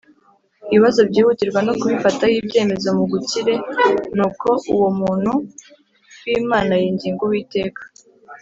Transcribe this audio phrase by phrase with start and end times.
[0.69, 3.53] Ibibazo byihutirwa no kubifataho ibyemezo mu gukire
[4.15, 5.31] nuko uwo muntu
[6.23, 7.81] w imana yinginga uwiteka